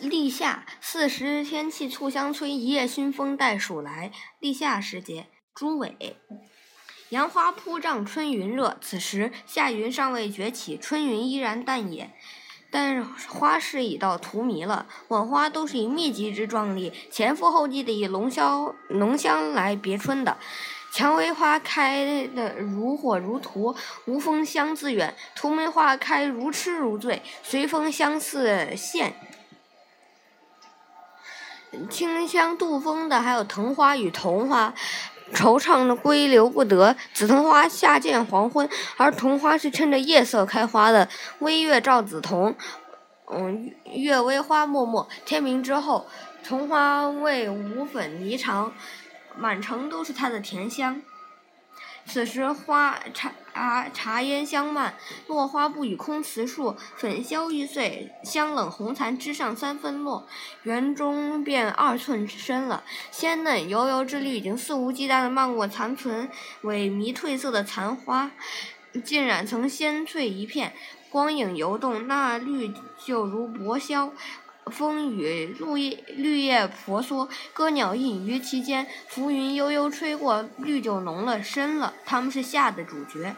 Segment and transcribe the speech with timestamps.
[0.00, 4.10] 立夏，四时天气促相催，一夜熏风带暑来。
[4.40, 6.16] 立夏时节，朱伟。
[7.10, 8.76] 杨花铺帐，春云热。
[8.80, 12.10] 此时夏云尚未崛起，春云依然淡也。
[12.70, 20.36] 但花事已到荼蘼了，晚花都是以密集之壮丽，前赴后继的以浓香浓香来别春的。
[20.92, 23.74] 蔷薇花开的如火如荼，
[24.06, 29.14] 无风香自远；荼蘼花开如痴如醉，随风相似现。
[31.90, 34.72] 清香杜风的还有藤花与桐花，
[35.32, 36.96] 惆怅的归留不得。
[37.12, 41.08] 紫藤花下见黄昏，而桐花是趁着夜色开花的。
[41.40, 42.54] 微月照紫藤，
[43.30, 45.06] 嗯，月微花脉脉。
[45.24, 46.06] 天明之后，
[46.42, 48.70] 桐花味五粉霓裳，
[49.36, 51.02] 满城都是它的甜香。
[52.08, 54.94] 此时花茶茶烟香漫，
[55.26, 56.74] 落花不语空辞树。
[56.96, 60.26] 粉消玉碎，香冷红残枝上三分落。
[60.62, 66.30] 园中便二寸深了，鲜嫩油油之绿已经肆无忌惮地漫过残存
[66.62, 68.30] 萎靡褪色的残花，
[69.04, 70.72] 浸染成鲜翠一片。
[71.10, 72.72] 光影游动，那绿
[73.04, 74.10] 就如薄绡。
[74.68, 78.86] 风雨绿叶绿叶婆娑，歌鸟隐于其间。
[79.08, 81.94] 浮云悠悠吹过，绿就浓了深了。
[82.04, 83.34] 它们是夏的主角。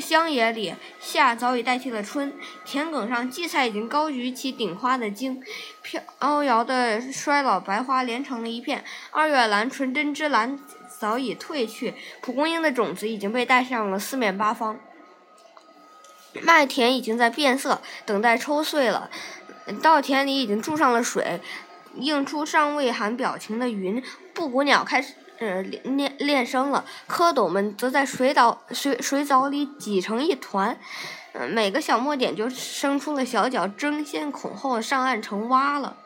[0.00, 2.32] 乡野里，夏早已代替了春。
[2.64, 5.40] 田埂上，荠菜已经高举起顶花的茎，
[5.82, 8.82] 飘摇的衰老白花连成了一片。
[9.12, 10.58] 二月兰纯真之蓝
[10.98, 14.80] 早已褪去，蒲公英的种子已经被带上了四面八方。
[16.42, 19.10] 麦田已经在变色，等待抽穗了。
[19.82, 21.40] 稻田里已经注上了水，
[21.96, 24.02] 映出尚未含表情的云。
[24.34, 30.78] 布谷鸟开始呃练练声了，蝌蚪们则在水藻水水藻里挤成一团。
[31.50, 35.96] 每个小墨点就生出了小脚，争先恐后上岸成蛙了。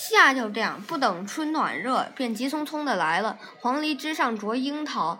[0.00, 3.36] 夏就这样，不等春暖热，便急匆匆的来了。
[3.58, 5.18] 黄鹂枝上啄樱桃，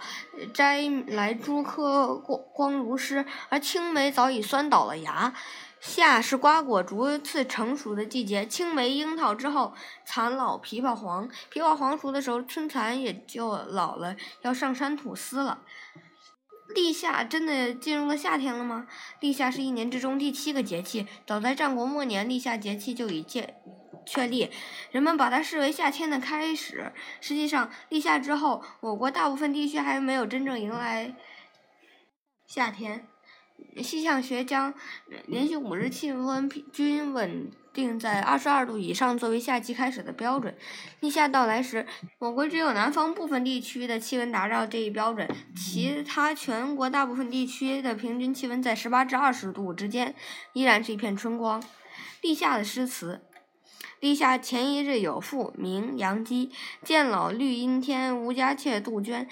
[0.55, 5.35] 摘来诸颗光光如诗，而青梅早已酸倒了芽。
[5.81, 9.75] 夏是瓜果逐次成熟的季节，青梅、樱桃之后，
[10.07, 11.29] 蚕老枇杷黄。
[11.53, 15.63] 枇杷黄熟的时候，春蚕也就老了，要上山吐丝了。
[16.73, 18.87] 立夏真的进入了夏天了吗？
[19.19, 23.57] 立夏是一年之中第七个节气，早在战国末年，立夏节气就已见。
[24.09, 24.51] 确立，
[24.91, 26.91] 人们把它视为夏天的开始。
[27.21, 31.15] 实际上，立夏之后，我国大部分地区还没有真正迎来
[32.47, 33.07] 夏天。
[33.83, 34.73] 气象学将
[35.27, 40.57] 连续五日气温均稳定在二十二度以上作为夏季开始的标准。
[41.01, 41.85] 立夏到来时，
[42.21, 50.15] 我国只有南方部分地区的气温达到这一标准，其他全国大部分地区的平均气温在十八至二十度之间，
[50.53, 51.63] 依然是一片春光。
[52.23, 53.21] 立夏的诗词。
[54.01, 56.51] 立夏前一日有赋，名杨基。
[56.85, 59.29] 见老绿阴天，无家妾杜鹃。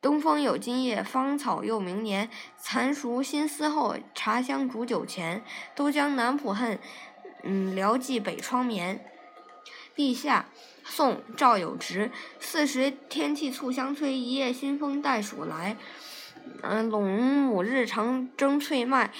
[0.00, 2.28] 东风有今夜，芳草又明年。
[2.58, 5.44] 蚕熟新丝后，茶香煮酒前。
[5.74, 6.78] 都江南浦恨，
[7.42, 9.04] 嗯，聊寄北窗眠。
[9.94, 10.46] 立夏，
[10.84, 12.10] 宋·赵有直。
[12.40, 15.76] 四时天气促相催，一夜新风带暑来。
[16.62, 17.00] 嗯，陇
[17.46, 19.12] 亩日长争翠麦，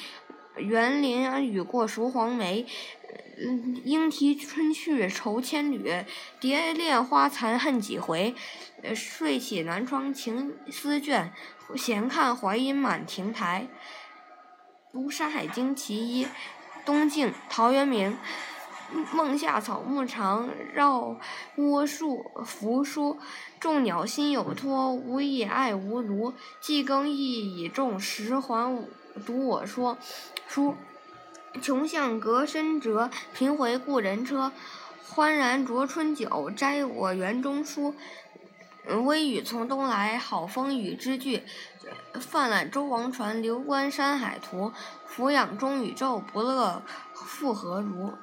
[0.56, 2.66] 园林雨过熟黄梅。
[3.44, 5.90] 嗯，莺啼春去愁千缕，
[6.38, 8.34] 蝶恋花残恨几回。
[8.94, 11.30] 睡起南窗情思倦，
[11.74, 13.66] 闲看槐荫满亭台。
[14.92, 16.24] 读《山海经·其一》，
[16.84, 18.16] 东晋陶渊明。
[19.14, 21.16] 梦下草木长，绕
[21.56, 23.18] 郭树扶疏。
[23.58, 26.34] 众鸟心有托，吾以爱吾庐。
[26.60, 28.86] 季耕亦以种，时还
[29.26, 29.98] 读我说
[30.46, 30.76] 书。
[31.60, 34.52] 穷巷隔深辙，贫回故人车。
[35.08, 37.94] 欢然酌春酒，摘我园中蔬。
[39.04, 41.42] 微雨从东来，好风与之俱。
[42.14, 44.72] 泛览周王船，流观山海图。
[45.06, 46.82] 俯仰中宇宙，不乐
[47.12, 48.14] 复何如？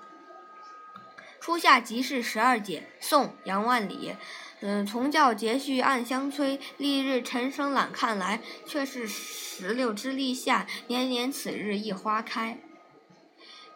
[1.40, 4.16] 初夏即是十二节，宋·杨万里。
[4.62, 8.42] 嗯，从教节序暗香催，丽日沉声懒看来。
[8.66, 12.58] 却是石榴之立夏，年年此日一花开。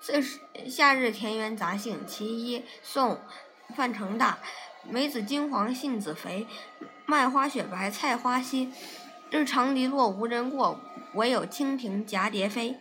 [0.02, 0.40] 四是
[0.70, 3.22] 夏日田园杂兴，其一，宋，
[3.76, 4.40] 范成大。
[4.90, 6.46] 梅子金黄，杏子肥，
[7.06, 8.70] 麦花雪白，菜花稀。
[9.30, 10.82] 日长篱落无人过，
[11.14, 12.78] 惟有蜻蜓蛱蝶飞。